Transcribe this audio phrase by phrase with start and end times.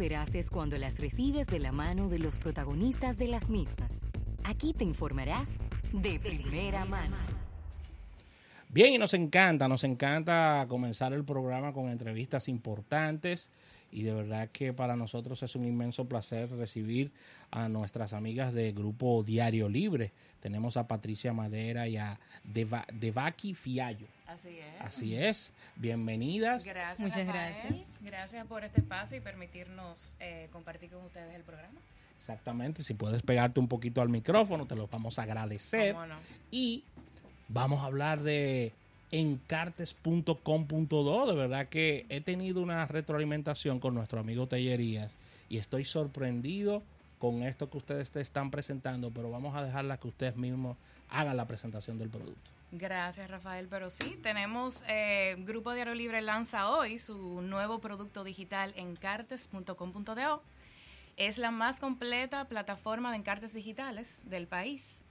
[0.00, 4.00] veraces cuando las recibes de la mano de los protagonistas de las mismas.
[4.44, 5.50] Aquí te informarás
[5.92, 7.16] de primera mano.
[8.70, 13.50] Bien, y nos encanta, nos encanta comenzar el programa con entrevistas importantes
[13.92, 17.12] y de verdad que para nosotros es un inmenso placer recibir
[17.50, 20.12] a nuestras amigas de Grupo Diario Libre.
[20.40, 24.06] Tenemos a Patricia Madera y a Deva, Fiallo.
[24.30, 24.80] Así es.
[24.80, 26.64] Así es, bienvenidas.
[26.64, 27.00] Gracias.
[27.00, 27.54] Muchas Rafael.
[27.64, 27.98] gracias.
[28.00, 31.80] Gracias por este espacio y permitirnos eh, compartir con ustedes el programa.
[32.20, 35.94] Exactamente, si puedes pegarte un poquito al micrófono, te lo vamos a agradecer.
[35.94, 36.14] ¿Cómo no?
[36.52, 36.84] Y
[37.48, 38.72] vamos a hablar de
[39.10, 41.26] encartes.com.do.
[41.26, 45.10] De verdad que he tenido una retroalimentación con nuestro amigo Tellerías
[45.48, 46.84] y estoy sorprendido
[47.20, 50.78] con esto que ustedes te están presentando, pero vamos a dejarla que ustedes mismos
[51.10, 52.50] hagan la presentación del producto.
[52.72, 53.68] Gracias, Rafael.
[53.68, 60.42] Pero sí, tenemos eh, Grupo Diario Libre lanza hoy su nuevo producto digital encartes.com.do.
[61.18, 65.04] Es la más completa plataforma de encartes digitales del país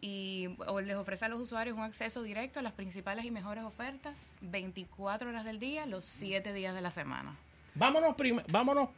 [0.00, 0.48] y
[0.84, 5.30] les ofrece a los usuarios un acceso directo a las principales y mejores ofertas 24
[5.30, 7.34] horas del día, los 7 días de la semana.
[7.74, 8.14] Vámonos,
[8.48, 8.90] vámonos,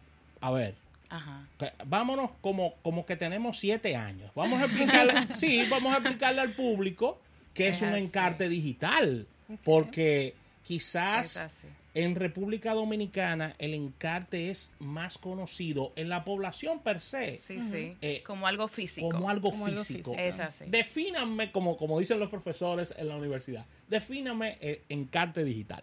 [0.43, 0.75] a ver,
[1.11, 1.47] Ajá.
[1.87, 4.31] vámonos como, como que tenemos siete años.
[4.35, 7.21] Vamos a explicarle, sí, vamos a explicarle al público
[7.55, 8.05] que es, Es un así.
[8.05, 9.27] encarte digital,
[9.65, 11.47] porque quizás
[11.95, 17.97] en República Dominicana el encarte es más conocido en la población per se Sí, sí.
[18.03, 19.09] Eh, como algo físico.
[19.09, 20.11] como algo Como algo físico.
[20.11, 20.23] físico.
[20.23, 20.65] Es así.
[20.69, 25.83] Defíname, como, como dicen los profesores en la universidad, defíname el encarte digital.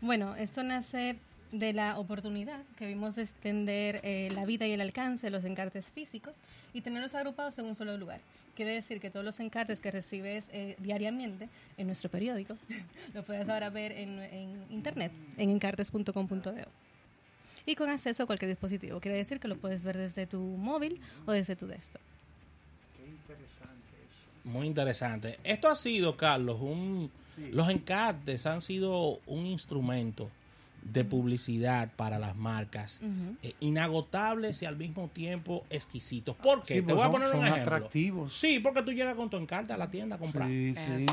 [0.00, 1.16] Bueno, esto nace
[1.52, 5.44] de la oportunidad que vimos de extender eh, la vida y el alcance de los
[5.44, 6.36] encartes físicos
[6.72, 8.20] y tenerlos agrupados en un solo lugar.
[8.54, 12.56] Quiere decir que todos los encartes que recibes eh, diariamente en nuestro periódico
[13.14, 16.52] lo puedes ahora ver en, en internet, en encartes.com.do.
[17.66, 19.00] Y con acceso a cualquier dispositivo.
[19.00, 22.00] Quiere decir que lo puedes ver desde tu móvil o desde tu desktop.
[24.44, 25.40] Muy interesante.
[25.42, 27.10] Esto ha sido, Carlos, un,
[27.50, 30.30] los encartes han sido un instrumento
[30.92, 33.00] de publicidad para las marcas,
[33.42, 36.36] eh, inagotables y al mismo tiempo exquisitos.
[36.36, 36.74] ¿Por qué?
[36.74, 37.62] Sí, Te pues voy a poner un ejemplo.
[37.74, 38.36] atractivos.
[38.38, 40.48] Sí, porque tú llegas con tu encarte a la tienda a comprar.
[40.48, 41.06] Sí, Es sí.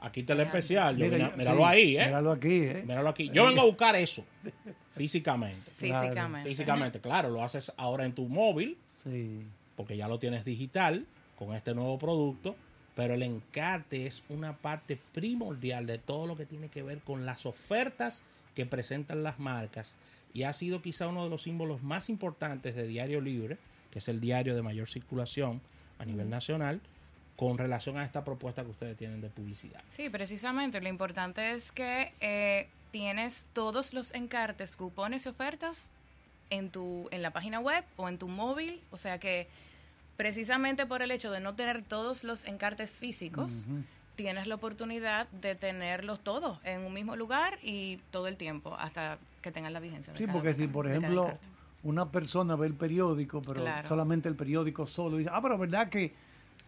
[0.00, 0.50] Aquí te lo Ajá.
[0.50, 0.96] especial.
[0.96, 2.06] yo Mira, míralo sí, ahí, ¿eh?
[2.06, 2.82] Míralo aquí, ¿eh?
[2.86, 3.30] Míralo aquí.
[3.32, 4.24] Yo vengo a buscar eso
[4.94, 5.70] físicamente.
[5.78, 6.02] Claro.
[6.08, 6.48] Físicamente.
[6.48, 9.42] Físicamente, claro, lo haces ahora en tu móvil, Sí.
[9.76, 11.04] porque ya lo tienes digital
[11.38, 12.56] con este nuevo producto,
[12.94, 17.26] pero el encarte es una parte primordial de todo lo que tiene que ver con
[17.26, 18.22] las ofertas
[18.58, 19.94] que presentan las marcas
[20.34, 23.56] y ha sido quizá uno de los símbolos más importantes de Diario Libre,
[23.92, 25.60] que es el diario de mayor circulación
[26.00, 26.80] a nivel nacional,
[27.36, 29.80] con relación a esta propuesta que ustedes tienen de publicidad.
[29.86, 30.80] Sí, precisamente.
[30.80, 35.92] Lo importante es que eh, tienes todos los encartes, cupones y ofertas
[36.50, 38.80] en tu en la página web o en tu móvil.
[38.90, 39.46] O sea que
[40.16, 43.68] precisamente por el hecho de no tener todos los encartes físicos.
[44.18, 49.16] Tienes la oportunidad de tenerlos todos en un mismo lugar y todo el tiempo hasta
[49.40, 50.12] que tengan la vigencia.
[50.12, 51.38] de Sí, cada- porque si, por ejemplo,
[51.84, 53.86] una persona ve el periódico, pero Claro.
[53.86, 56.16] solamente el periódico solo, dice, ah, pero verdad que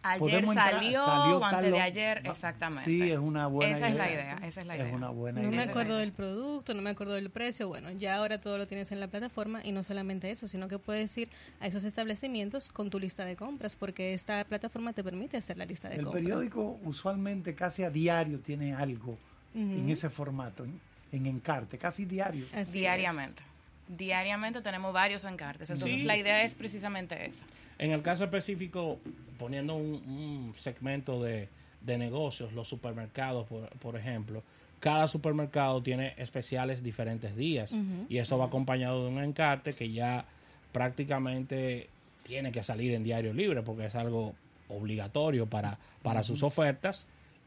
[0.03, 2.85] Ayer salió, salió o antes de ayer, va- exactamente.
[2.85, 4.13] Sí, es una buena Esa es la idea.
[4.35, 4.95] idea, esa es la Es idea.
[4.95, 5.69] una buena No me idea.
[5.69, 7.67] Acuerdo es del producto, no me acuerdo del precio.
[7.67, 10.79] Bueno, ya ahora todo lo tienes en la plataforma y no solamente eso, sino que
[10.79, 11.29] puedes ir
[11.59, 15.65] a esos establecimientos con tu lista de compras, porque esta plataforma te permite hacer la
[15.65, 16.21] lista de El compras.
[16.23, 19.17] periódico usualmente casi a diario tiene algo
[19.53, 20.79] en ese formato, en,
[21.11, 22.43] en encarte, casi diario.
[22.53, 22.71] Así es.
[22.71, 23.43] diariamente.
[23.87, 25.69] Diariamente tenemos varios encartes.
[25.69, 26.05] Entonces Sí.
[26.05, 27.43] la idea es precisamente esa.
[27.77, 28.99] En el caso específico,
[29.41, 31.49] poniendo un, un segmento de,
[31.81, 34.43] de negocios, los supermercados, por, por ejemplo,
[34.79, 37.73] cada supermercado tiene especiales diferentes días
[38.07, 40.25] y eso va acompañado de un encarte que ya
[40.71, 41.89] prácticamente
[42.23, 44.35] tiene que salir en diario libre porque es algo
[44.69, 47.05] obligatorio para, para sus ofertas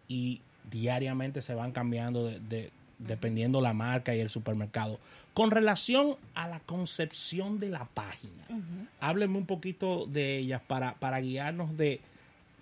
[0.09, 0.41] y
[0.71, 4.99] diariamente se van cambiando de, de- dependiendo la marca y el supermercado.
[5.32, 8.86] Con relación a la concepción de la página, Ujú.
[9.01, 12.01] háblenme un poquito de ellas para, para guiarnos de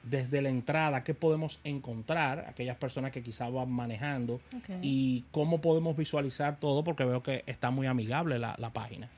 [0.02, 4.40] desde la entrada qué podemos encontrar, aquellas personas que quizás van manejando
[4.82, 9.08] y cómo podemos visualizar todo, porque veo que está muy amigable la, la página.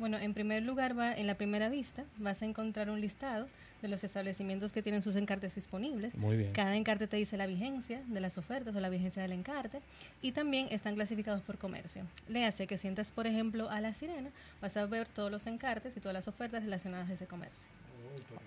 [0.00, 3.46] Bueno, en primer lugar, va, en la primera vista vas a encontrar un listado
[3.82, 6.14] de los establecimientos que tienen sus encartes disponibles.
[6.14, 6.52] Muy bien.
[6.52, 9.80] Cada encarte te dice la vigencia de las ofertas o la vigencia del encarte
[10.22, 12.04] y también están clasificados por comercio.
[12.28, 14.30] Le hace que sientas, por ejemplo, a la sirena,
[14.62, 17.68] vas a ver todos los encartes y todas las ofertas relacionadas a ese comercio.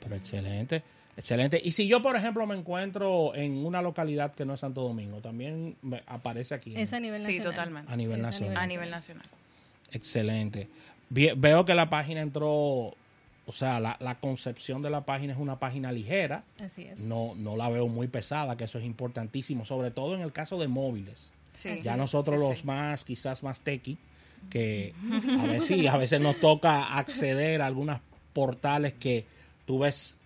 [0.01, 0.81] Pero excelente,
[1.15, 1.61] excelente.
[1.63, 5.19] Y si yo, por ejemplo, me encuentro en una localidad que no es Santo Domingo,
[5.21, 6.73] también me aparece aquí.
[6.73, 7.51] en- Es a nivel Sí, nacional.
[7.51, 7.93] totalmente.
[7.93, 8.57] A nivel Es nacional.
[8.57, 9.25] A nivel nacional.
[9.91, 10.69] Excelente.
[11.09, 15.59] Veo que la página entró, o sea, la, la concepción de la página es una
[15.59, 16.43] página ligera.
[16.63, 17.01] Así es.
[17.01, 20.57] No, no la veo muy pesada, que eso es importantísimo, sobre todo en el caso
[20.57, 21.31] de móviles.
[21.53, 21.79] Sí.
[21.81, 22.65] Ya nosotros sí, los sí.
[22.65, 23.97] más, quizás más tequi,
[24.49, 24.93] que
[25.39, 27.99] a veces, a veces nos toca acceder a algunos
[28.33, 29.25] portales que
[29.65, 30.17] tú ves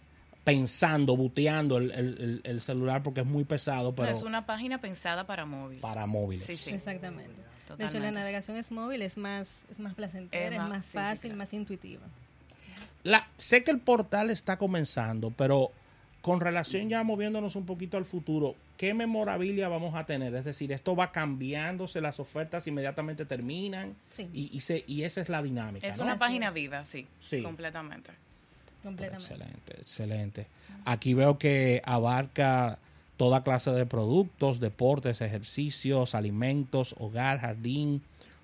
[0.47, 4.79] pensando, buteando el, el- el- el celular porque es muy pesado, pero es una página
[4.79, 5.79] pensada para móvil.
[5.81, 6.45] para móviles.
[6.45, 6.69] Sí, sí.
[6.69, 7.33] Exactamente.
[7.33, 8.11] De hecho, la Totalmente.
[8.19, 11.29] navegación es móvil, es más, es más placentera, Es es más- más, sí, sí, fácil,
[11.31, 11.37] claro.
[11.39, 12.03] más intuitiva.
[13.03, 15.71] La, sé que el portal está comenzando, pero
[16.21, 20.33] con relación ya moviéndonos un poquito al futuro, ¿qué memorabilia vamos a tener?
[20.33, 24.29] Es decir, esto va cambiándose, las ofertas inmediatamente terminan Sí.
[24.33, 25.85] y, y, se- y esa es la dinámica.
[25.85, 26.03] Es ¿no?
[26.05, 26.53] una Así página es.
[26.53, 27.43] viva, sí, Sí.
[27.43, 28.11] completamente.
[28.83, 29.33] Completamente.
[29.33, 30.47] Excelente, excelente.
[30.85, 32.79] Aquí veo que abarca
[33.17, 38.01] toda clase de productos, deportes, ejercicios, alimentos, hogar, jardín,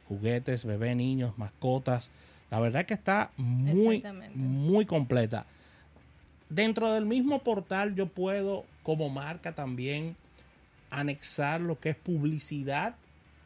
[0.07, 2.09] juguetes, bebé, niños, mascotas.
[2.49, 4.03] La verdad que está muy,
[4.35, 5.45] muy completa.
[6.49, 10.15] Dentro del mismo portal yo puedo, como marca, también
[10.89, 12.95] anexar lo que es publicidad.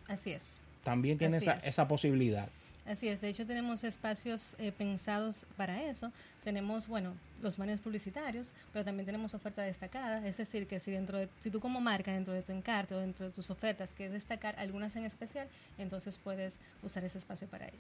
[0.08, 0.60] Así es.
[0.84, 1.68] También tiene Así esa, es.
[1.68, 2.50] esa posibilidad.
[2.88, 6.12] Así es, de hecho tenemos espacios eh, pensados para eso.
[6.44, 10.26] Tenemos, bueno, los banners publicitarios, pero también tenemos oferta destacada.
[10.26, 13.00] Es decir, que si dentro de, si tú como marca, dentro de tu encarte o
[13.00, 15.48] dentro de tus ofertas quieres destacar algunas en especial,
[15.78, 17.78] entonces puedes usar ese espacio para ello.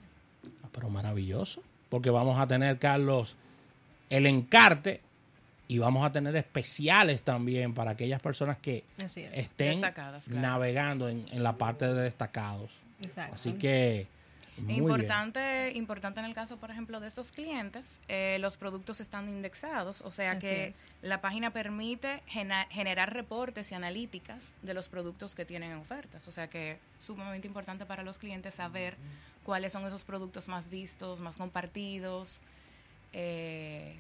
[0.64, 1.64] Ah, Pero maravilloso.
[1.90, 3.38] Porque vamos a tener, Carlos,
[4.10, 5.00] el encarte
[5.70, 9.18] y vamos a tener especiales también para aquellas personas que es.
[9.18, 10.20] estén claro.
[10.34, 12.72] navegando en, en la parte de destacados.
[13.02, 13.36] Exacto.
[13.36, 14.08] Así que,
[14.58, 14.80] muy bien.
[14.84, 20.02] Importante, importante en el caso, por ejemplo, de estos clientes, eh, los productos están indexados,
[20.02, 20.94] o sea Así que es.
[21.02, 22.22] la página permite
[22.70, 26.80] generar reportes y analíticas de los productos que tienen en ofertas, o sea que es
[27.00, 28.96] sumamente importante para los clientes saber
[29.44, 32.42] cuáles son esos productos más vistos, más compartidos,
[33.14, 33.96] eh,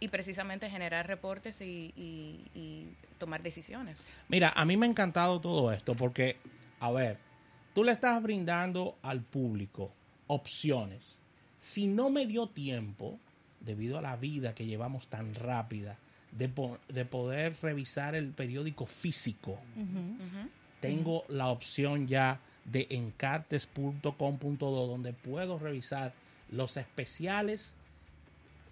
[0.00, 4.06] y precisamente generar reportes y, y- y tomar decisiones.
[4.28, 6.36] Mira, a mí me ha encantado todo esto porque,
[6.80, 7.18] a ver,
[7.74, 9.92] tú le estás brindando al público
[10.26, 11.18] opciones.
[11.58, 13.18] Si no me dio tiempo,
[13.60, 15.96] debido a la vida que llevamos tan rápida,
[16.32, 19.58] de, po- de poder revisar el periódico físico,
[20.80, 26.12] tengo la opción ya de encartes.com.do donde puedo revisar
[26.50, 27.72] los especiales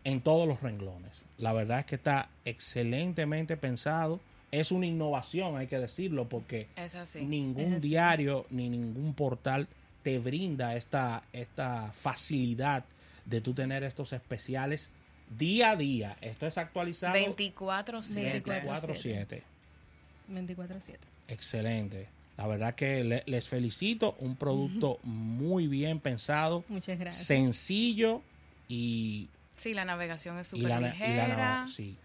[0.04, 1.22] en todos los renglones.
[1.38, 4.20] La verdad es que está excelentemente pensado.
[4.52, 7.24] Es una innovación, hay que decirlo, porque Es así.
[7.26, 7.88] ningún Es así.
[7.88, 9.66] diario ni ningún portal
[10.02, 12.84] te brinda esta, esta facilidad
[13.24, 14.90] de tú tener estos especiales
[15.36, 16.16] día a día.
[16.20, 18.42] Esto es actualizado 24-7.
[18.44, 19.42] 24/7.
[20.32, 20.98] 24-7.
[21.28, 22.08] Excelente.
[22.36, 24.14] La verdad que le- les felicito.
[24.20, 27.26] Un producto muy bien pensado, Muchas gracias.
[27.26, 28.22] sencillo
[28.68, 31.66] y, Sí, la navegación es súper la, y la- ligera.
[31.68, 31.96] sí.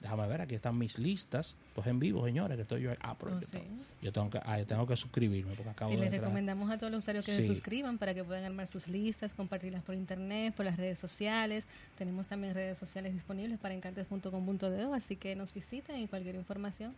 [0.00, 1.56] Déjame ver, aquí están mis listas.
[1.68, 2.92] Esto es en vivo, señores, que estoy yo.
[3.00, 3.58] Ah, pero Oh, yo, sí.
[3.58, 6.22] tengo, yo tengo que, ah, tengo que suscribirme porque acabo Sí, de les entrar.
[6.28, 7.42] recomendamos a todos los usuarios que Sí.
[7.42, 11.66] se suscriban para que puedan armar sus listas, compartirlas por internet, por las redes sociales.
[11.98, 16.94] Tenemos también redes sociales disponibles para encartes.com.do, así que nos visiten y cualquier información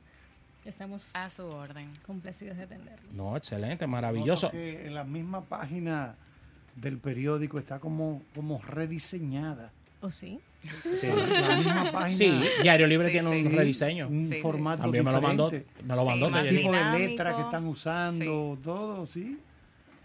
[0.64, 1.88] estamos A su orden.
[2.04, 3.14] complacidos de atenderlos.
[3.14, 4.50] No, excelente, maravilloso.
[4.50, 6.16] Que en la misma página
[6.76, 9.72] del periódico está como, como rediseñada.
[10.00, 10.38] ¿O sí?
[11.00, 11.06] Sí.
[11.08, 12.16] La misma página.
[12.42, 13.46] Sí, Diario Libre Sí, tiene sí.
[13.46, 14.08] un rediseño.
[14.08, 15.82] Un Sí, formato También me lo mandó, diferente.
[15.84, 17.08] me lo Sí, mandó más El tipo de dinámico.
[17.08, 19.38] letra que están usando, todo, sí.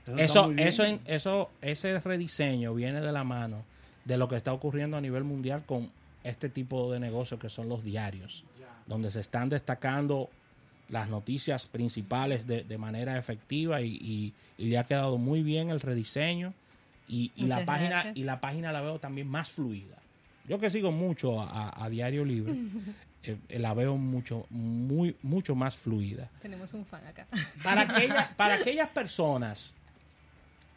[0.06, 0.68] está Eso, muy bien.
[0.68, 3.64] eso, en- eso, ese rediseño viene de la mano
[4.06, 5.90] de lo que está ocurriendo a nivel mundial con
[6.24, 8.44] este tipo de negocios que son los diarios,
[8.88, 10.30] donde se están destacando
[10.90, 15.70] las noticias principales de, de manera efectiva y, y- y le ha quedado muy bien
[15.70, 16.54] el rediseño
[17.14, 18.18] y, y la página gracias.
[18.18, 19.98] y la página la veo también más fluida.
[20.48, 22.54] Yo que sigo mucho a, a Diario Libre,
[23.24, 26.30] eh, eh, la veo mucho, muy, mucho más fluida.
[26.42, 27.28] Tenemos un fan acá.
[27.64, 29.74] Para, aquella- para aquellas personas,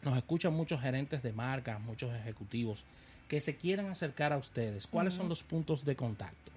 [0.03, 2.83] nos escuchan muchos gerentes de marcas, muchos ejecutivos,
[3.27, 4.87] que se quieran acercar a ustedes.
[4.87, 6.51] ¿Cuáles son los puntos de contacto?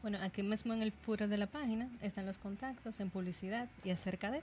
[0.00, 3.90] Bueno, aquí mismo en el footer de la página están los contactos en publicidad y
[3.90, 4.42] acerca de.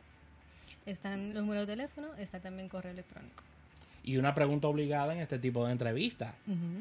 [0.86, 3.42] Están los números de teléfono, está también correo electrónico.
[4.06, 6.34] Y una pregunta obligada en este tipo de entrevistas.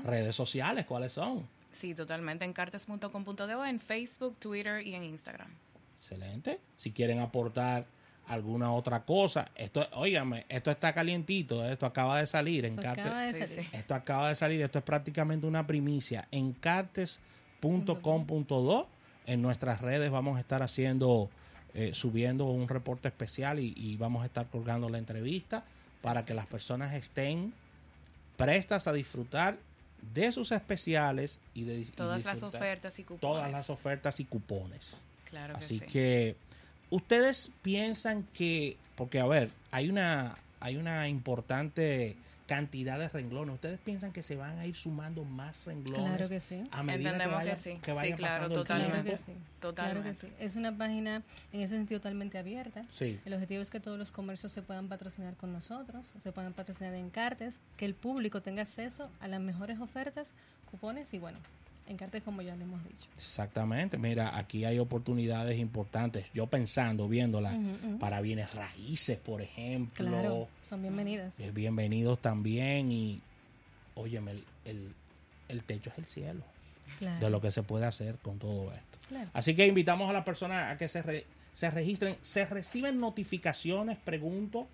[0.05, 1.47] Redes sociales, ¿cuáles son?
[1.73, 2.45] Sí, totalmente.
[2.45, 5.49] En cartes.com.do, en Facebook, Twitter y en Instagram.
[5.97, 6.61] Excelente.
[6.77, 7.87] Si quieren aportar
[8.27, 13.05] alguna otra cosa, esto, óigame, esto está calientito, esto acaba de salir Esto en Cartes.
[13.07, 13.69] acaba de Sí, salir.
[13.73, 16.29] Esto acaba de salir, esto es prácticamente una primicia.
[16.31, 16.53] En
[17.63, 18.89] cartes.com.do,
[19.27, 21.31] en nuestras redes vamos a estar haciendo,
[21.75, 25.65] eh, subiendo un reporte especial y, y vamos a estar colgando la entrevista
[26.05, 27.55] para que las personas estén
[28.37, 29.57] prestas a disfrutar
[30.13, 33.21] de sus especiales y de y Todas las ofertas y cupones.
[33.23, 34.99] todas las ofertas y cupones.
[35.31, 35.87] Claro que Así sí.
[35.87, 36.37] que
[36.91, 43.55] ustedes piensan que, porque a ver, hay una, hay una importante cantidad de renglones.
[43.55, 46.63] ¿Ustedes piensan que se van a ir sumando más renglones Claro que sí.
[46.71, 47.79] a medida Entendemos que que vaya, sí.
[47.83, 48.91] que Sí, vaya claro, pasando el totalmente.
[48.91, 49.25] Claro que tiempo?
[49.25, 49.33] sí.
[49.33, 50.09] Claro Totalmente.
[50.11, 50.33] que sí.
[50.39, 51.23] Es una página
[51.53, 52.85] en ese sentido totalmente abierta.
[52.91, 53.19] Sí.
[53.25, 56.95] El objetivo es que todos los comercios se puedan patrocinar con nosotros, se puedan patrocinar
[56.95, 60.35] en cartes, que el público tenga acceso a las mejores ofertas,
[60.71, 61.39] cupones y bueno,
[61.89, 63.09] en cartes como ya le hemos dicho.
[63.17, 63.99] Exactamente.
[63.99, 66.27] Mira, aquí hay oportunidades importantes.
[66.33, 67.99] Yo pensando, viéndola, Ujú, ujú.
[67.99, 70.07] para bienes raíces, por ejemplo.
[70.07, 71.39] Claro, son bienvenidas.
[71.41, 73.21] Eh, bienvenidos también y,
[73.95, 74.95] óyeme, el, el,
[75.49, 76.43] el techo es el cielo
[76.99, 78.99] Claro, de lo que se puede hacer con todo esto.
[79.09, 79.29] claro.
[79.35, 82.17] Así que invitamos a las personas a que se, re- se registren.
[82.23, 84.67] ¿Se reciben notificaciones, pregunto,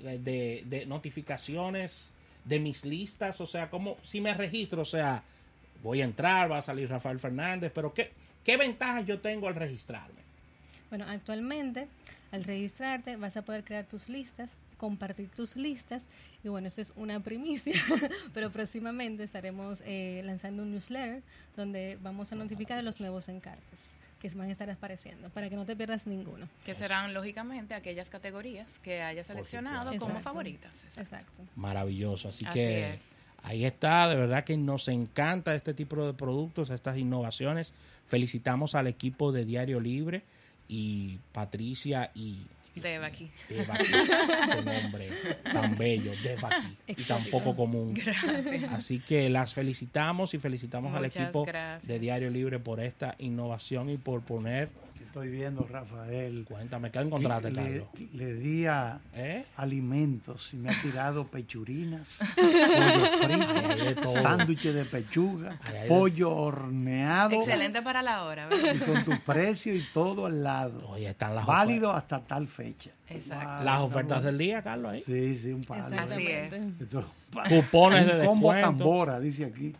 [0.00, 2.10] de- de notificaciones
[2.44, 3.40] de mis listas?
[3.40, 5.22] O sea, como si me registro, o sea,
[5.82, 8.12] voy a entrar, va a salir Rafael Fernández, pero ¿qué,
[8.44, 10.20] qué ventajas yo tengo al registrarme?
[10.90, 11.88] Bueno, actualmente
[12.32, 16.06] al registrarte vas a poder crear tus listas, compartir tus listas
[16.42, 17.74] y bueno, esto es una primicia,
[18.34, 21.22] pero próximamente estaremos eh, lanzando un newsletter
[21.56, 25.56] donde vamos a notificar a los nuevos encartes que van a estar apareciendo para que
[25.56, 26.46] no te pierdas ninguno.
[26.64, 30.84] Que serán, lógicamente, aquellas categorías que hayas seleccionado como favoritas.
[30.84, 31.00] Exacto.
[31.00, 31.42] Exacto.
[31.56, 32.28] Maravilloso.
[32.28, 33.16] Así, Así que es.
[33.42, 37.74] Ahí está, de verdad que nos encanta este tipo de productos, estas innovaciones.
[38.06, 40.22] Felicitamos al equipo de Diario Libre
[40.68, 42.38] y Patricia y.
[42.76, 45.10] Devaki, ese nombre
[45.42, 47.94] tan bello, Devaki, y tan poco común.
[47.94, 48.72] Gracias.
[48.72, 51.86] Así que las felicitamos y felicitamos al equipo gracias.
[51.86, 54.70] de Diario Libre por esta innovación y por poner.
[55.06, 56.44] Estoy viendo, Rafael.
[56.48, 57.88] Cuéntame, ¿qué encontraste, le, Carlos?
[58.12, 59.44] le di a ¿Eh?
[59.56, 66.30] alimentos y me ha tirado pechurinas, pollo frito, sándwiches de pechuga, Ay, ay, de- pollo
[66.36, 68.74] horneado Excelente para la hora, ¿verdad?
[68.74, 70.88] y con tu precio y todo al lado.
[70.90, 72.90] Oye, están las Válido hasta tal fecha.
[73.08, 73.56] Exacto.
[73.56, 75.02] Wow, las ofertas del día, Carlos, ahí.
[75.02, 75.82] Sí, sí, un palo.
[75.82, 76.46] Exactamente.
[76.46, 77.10] Así Esto-
[77.48, 78.84] Cupones de un combo descuento.
[78.84, 79.74] tambora, dice aquí.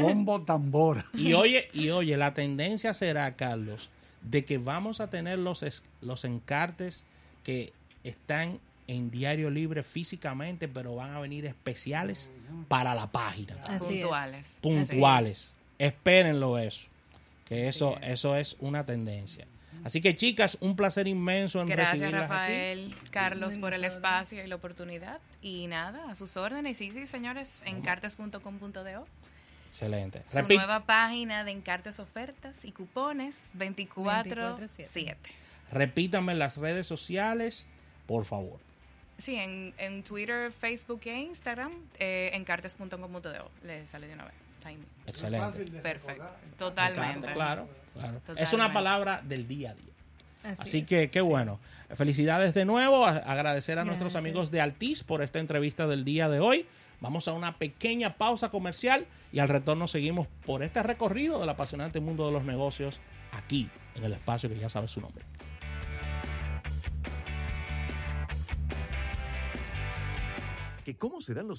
[0.00, 1.04] Combo tambora.
[1.14, 3.88] Y oye, y oye, la tendencia será, Carlos,
[4.22, 7.04] de que vamos a tener los, es- los encartes
[7.44, 7.72] que
[8.04, 12.30] están en Diario Libre físicamente, pero van a venir especiales
[12.68, 13.56] para la página.
[13.68, 14.00] Así es.
[14.02, 14.58] Puntuales.
[14.62, 15.52] puntuales.
[15.78, 16.88] Espérenlo eso.
[17.46, 18.12] Que eso, es.
[18.12, 19.46] eso es una tendencia.
[19.84, 22.30] Así que chicas, un placer inmenso en Gracias, recibirlas aquí.
[22.30, 25.18] Rafael, Carlos, por el espacio y la oportunidad.
[25.42, 26.76] Y nada, a sus órdenes.
[26.78, 29.06] Sí, sí, señores, encartes.com.do.
[29.72, 30.22] Excelente.
[30.26, 35.16] Su nueva página de encartes, ofertas y cupones 24-7.
[35.70, 37.66] repítanme las redes sociales,
[38.06, 38.60] por favor.
[39.18, 43.50] Sí, en, en Twitter, Facebook e Instagram, eh, encartes.com.do.
[43.64, 44.34] Le sale de una vez.
[45.06, 45.64] Excelente.
[45.80, 46.24] Perfecto.
[46.58, 47.32] Totalmente.
[47.32, 48.20] claro, claro.
[48.36, 49.92] Es una palabra del día a día.
[50.44, 50.88] Así, Así es.
[50.88, 51.60] que qué bueno.
[51.96, 53.06] Felicidades de nuevo.
[53.06, 56.66] A- Agradecer a nuestros amigos de Altiz por esta entrevista del día de hoy.
[57.02, 61.98] Vamos a una pequeña pausa comercial y al retorno seguimos por este recorrido del apasionante
[61.98, 63.00] mundo de los negocios
[63.32, 65.24] aquí en el espacio que ya sabe su nombre.
[70.84, 71.50] que cómo se dan los